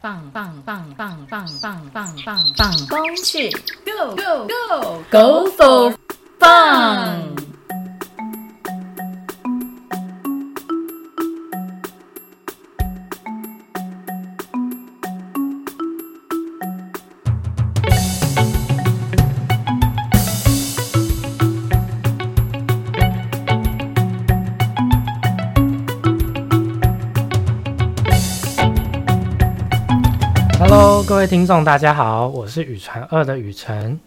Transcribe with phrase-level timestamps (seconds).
[0.00, 3.50] 棒棒棒棒棒棒棒棒棒工去
[3.84, 5.92] ，Go Go Go Go for
[6.38, 7.17] fun！
[31.18, 33.98] 位听众，大家好，我是语传二的雨辰，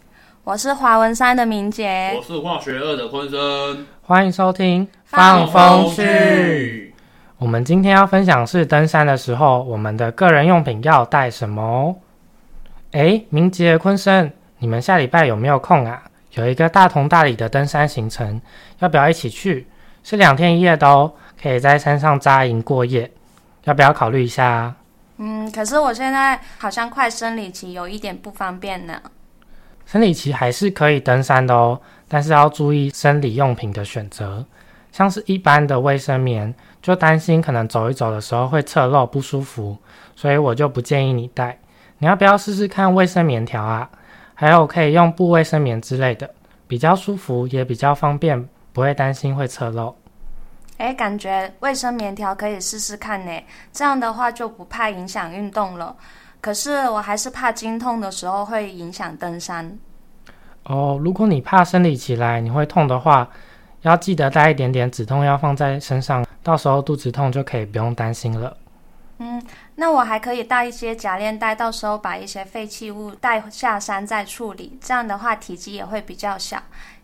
[0.44, 6.94] 我是华文山的明杰我，是化学二的坤生，欢迎收听放风去去。
[7.36, 11.94] 我们今天要分享是登山的时候，我们的个人用品要带什么哦。
[12.92, 16.02] 诶，明杰、坤生，你们下礼拜有没有空啊？
[16.32, 18.40] 有一个大同大理的登山行程，
[18.78, 19.66] 要不要一起去？
[20.02, 23.10] 是两天一夜的哦，可以在山上扎营过夜，
[23.64, 24.76] 要不要考虑一下啊？
[25.24, 29.00] 嗯，可是我现在好像快生理期，有一点不方便呢。
[29.86, 34.44] 生理期还是可以登山的哦，但是要注意生理用品的选择，
[34.90, 36.52] 像是一般的卫生棉，
[36.82, 39.78] 就担心可能走一走的时候会侧漏不舒服，
[40.16, 41.56] 所以我就不建议你带。
[41.98, 43.88] 你要不要试试看卫生棉条啊？
[44.34, 46.28] 还有可以用布卫生棉之类的，
[46.66, 49.94] 比较舒服也比较方便，不会担心会侧漏。
[50.82, 53.30] 哎，感觉卫生棉条可以试试看呢，
[53.72, 55.94] 这样的话就不怕影响运动了。
[56.40, 59.78] 可是我还是怕经痛的时候会影响登山。
[60.64, 63.28] 哦，如果你怕生理起来你会痛的话，
[63.82, 68.56] 要记得带一点点止痛药放在身上，到时候肚子痛就可以不用担心了。
[69.18, 69.40] 嗯，
[69.76, 76.60] 那我还可以带一些夹链袋，到时候把一些废弃物带下山再处理，这样的话体积也会比较小。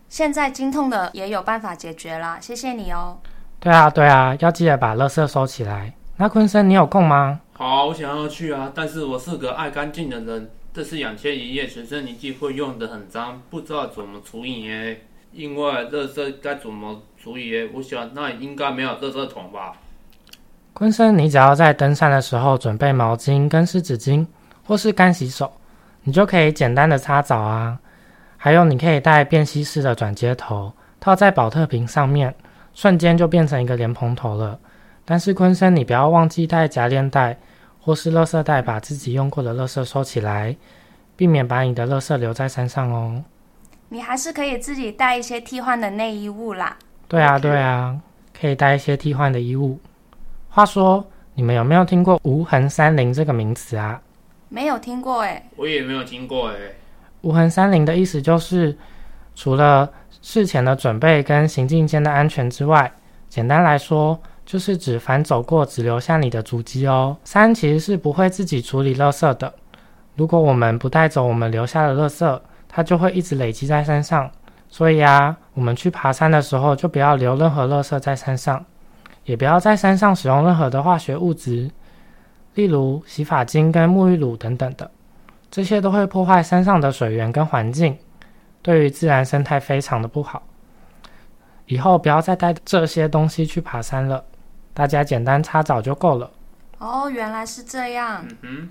[0.09, 3.19] 现在经痛的也有办法解决啦，谢谢你哦。
[3.59, 5.93] 对啊，对啊，要记得把垃圾收起来。
[6.15, 7.41] 那坤生，你有空吗？
[7.53, 15.01] 好，我想要去啊，但是我是个爱干净的人，这是两千一夜随身仪器会用的很脏，不知道怎么处理耶。
[15.33, 17.69] 因为垃圾该怎么处理耶？
[17.73, 19.73] 我想那应该没有垃圾桶吧？
[20.73, 24.25] 坤生，你只要在登山的时候准备毛巾跟湿纸巾，
[24.65, 25.51] 或是干洗手，
[26.03, 27.77] 你就可以简单的擦澡啊。
[28.37, 32.33] 还有，你可以带便携式的转接头，套在保特瓶上面，
[32.73, 34.59] 瞬间就变成一个莲蓬头了。
[35.05, 37.37] 但是昆生，你不要忘记带夹链袋
[37.81, 40.55] 或是垃圾袋，把自己用过的垃圾收起来，
[41.15, 43.23] 避免把你的垃圾留在山上哦。
[43.89, 46.77] 你还是可以自己带一些替换的内衣物啦。
[47.07, 47.99] 对啊，对啊，
[48.39, 49.79] 可以带一些替换的衣物。
[50.49, 51.03] 话说，
[51.33, 53.99] 你们有没有听过无痕山林这个名词啊？
[54.49, 56.55] 没有听过哎，我也没有听过哎。
[57.21, 58.77] 无痕山林的意思就是，
[59.39, 59.89] 除了
[60.21, 62.91] 事前的准备跟行进间的安全之外，
[63.29, 67.15] 简单来说，就是指凡走过只留下你的足迹哦。
[67.23, 69.53] 山其实是不会自己处理垃圾的，
[70.17, 74.29] 如果我们不带走我们留下的垃圾，它就会一直累积在山上。
[74.67, 78.65] 所以啊，我们去爬山的时候，就不要留任何垃圾在山上，
[79.23, 81.71] 也不要在山上使用任何的化学物质，
[82.55, 84.91] 例如洗发精跟沐浴乳等等的。
[85.49, 87.97] 这些都会破坏山上的水源跟环境，
[88.61, 90.43] 对于自然生态非常的不好。
[91.65, 94.23] 以后不要再带这些东西去爬山了，
[94.73, 96.31] 大家简单擦澡就够了。
[96.79, 98.25] 哦，原来是这样。
[98.41, 98.69] 嗯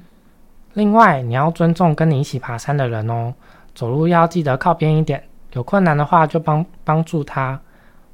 [0.75, 3.35] 另外，你要尊重跟你一起爬山的人哦，
[3.75, 5.23] 走路要记得靠边一点，
[5.53, 7.61] 有困难的话就帮帮助他。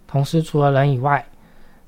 [0.07, 1.25] 同时，除了人以外，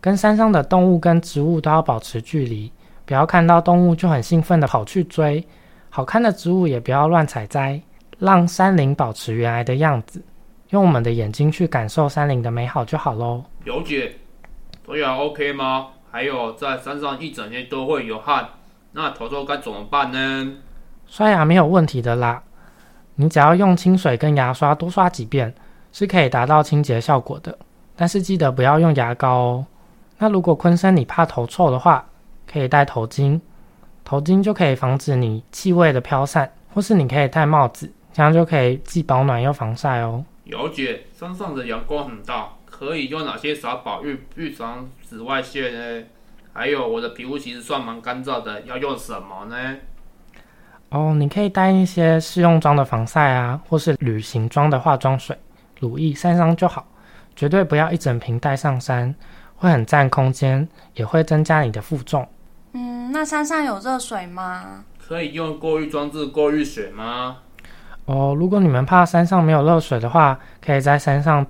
[0.00, 2.70] 跟山上的动物跟植物都要保持距离，
[3.04, 5.46] 不要看到动物就很兴奋的跑去追。
[5.88, 7.80] 好看的植物也不要乱采摘，
[8.18, 10.22] 让山林保持原来的样子，
[10.70, 13.44] 用我们的眼睛去感受山林的美好就好喽。
[13.64, 14.16] 哼，了解。
[14.84, 15.88] 对啊，OK 吗？
[16.10, 18.48] 还有在山上一整天都会有汗，
[18.92, 20.52] 那头头该怎么办呢？
[21.06, 22.42] 刷牙没有问题的啦，
[23.16, 25.54] 你只要用清水跟牙刷多刷几遍，
[25.92, 27.58] 是可以达到清洁效果的。
[27.94, 29.66] 但是记得不要用牙膏哦。
[30.18, 32.06] 那如果昆山你怕头臭的话，
[32.50, 33.40] 可以戴头巾，
[34.04, 40.24] 头巾就可以防止你气味的飘散，或是你可以戴帽子，这样就可以既保暖又防晒哦。
[40.44, 46.06] 了解，山上的阳光很大，可以用哪些法宝预预防紫外线呢？
[46.54, 49.76] 还有我的皮肤其实算蛮干燥的，要用什么呢？
[50.88, 55.36] 哦，你可以带一些试用装的防晒啊，或是旅行装的化妆水、
[55.80, 56.88] 乳液，晒伤就好，
[57.34, 59.14] 绝对不要一整瓶带上山，
[59.56, 62.26] 会很占空间，也会增加你的负重。
[62.72, 64.86] 嗯，那山上有热水吗？
[65.06, 67.42] 可以用过滤装置过滤水吗？
[68.06, 71.46] 哦，如果你们怕山上没有热水的话，可以在山上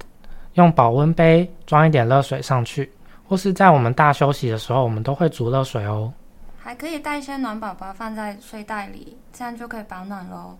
[0.54, 2.90] 用保温杯装一点热水上去，
[3.28, 6.12] 或是在我们大休息的时候，我们都会煮热水哦。
[6.58, 10.56] 还可以带一些暖宝宝放在睡袋里，这样就可以保暖喽。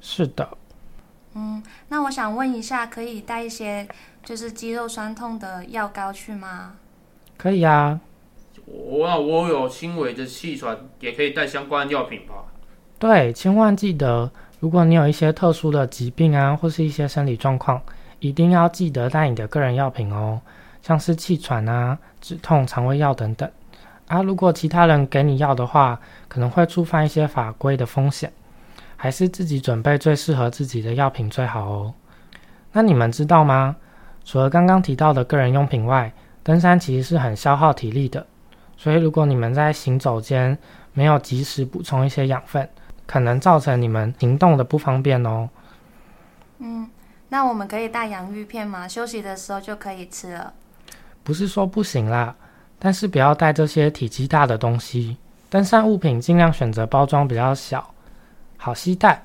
[0.00, 0.48] 是的，
[1.34, 3.86] 嗯，那我想问一下，可以带一些
[4.24, 6.74] 就是肌肉酸痛的药膏去吗？
[7.36, 8.00] 可以啊。
[8.66, 12.34] 我那我有轻微的气喘，也可以带相关药品吧？
[12.98, 14.30] 对，千万记得，
[14.60, 17.80] 如果你有一些特殊的疾病啊，或是一些生理状况，
[18.18, 20.38] 一定要记得带你的个人药品哦，
[20.82, 23.50] 像是气喘啊、止痛、肠胃药等等。
[24.06, 25.98] 啊，如果其他人给你药的话，
[26.28, 28.30] 可能会触犯一些法规的风险，
[28.96, 31.94] 还是自己准备最适合自己的药品最好哦。
[32.72, 33.76] 那你们知道吗？
[34.26, 38.26] 除了刚刚提到的个人用品外，登山其实是很消耗体力的，
[38.76, 40.58] 所以如果你们在行走间
[40.92, 42.68] 没有及时补充一些养分，
[43.10, 45.48] 可能造成你们行动的不方便哦。
[46.60, 46.88] 嗯，
[47.28, 48.86] 那我们可以带洋芋片吗？
[48.86, 50.52] 休息的时候就可以吃了。
[51.24, 52.32] 不是说不行啦。
[52.78, 55.16] 但是不要带这些体积大的东西，
[55.50, 57.84] 登山物品尽量选择包装比较小、
[58.56, 59.20] 好携带。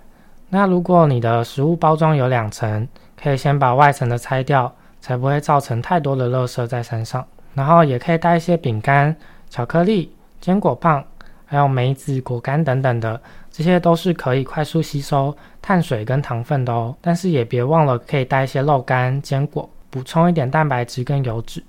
[0.49, 7.23] 那如果你的食物包装有两层，可以先把外层的拆掉，才不会造成太多的垃圾在山上。
[7.53, 9.15] 然后也可以带一些饼干、
[9.49, 10.11] 巧克力、
[10.41, 11.01] 坚果棒，
[11.45, 13.21] 还有梅子、果干等等的，
[13.55, 16.93] 这些都是可以快速吸收碳水跟糖分的哦。
[16.99, 21.63] 但是也别忘了可以带一些肉干、坚果，补充一点蛋白质跟油脂。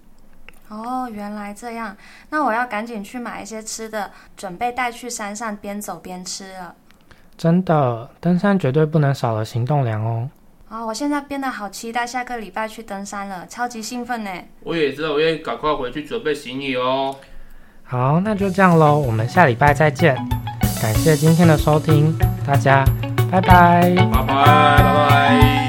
[0.69, 1.97] 哦，原来这样，
[2.31, 6.75] 那我要赶紧去买一些吃的，准备带去山上边走边吃了。
[7.39, 10.29] 真的，登山绝对不能少了行动粮哦。
[10.69, 14.31] 啊，我现在变得好期待下个礼拜去登山了，超级兴奋呢！
[14.65, 17.15] 我也知道，我也赶快回去准备行李哦。
[17.85, 20.17] 好，那就这样喽，我们下礼拜再见。
[20.81, 22.85] 感谢今天的收听，大家
[23.31, 25.66] 拜拜，拜拜，拜拜。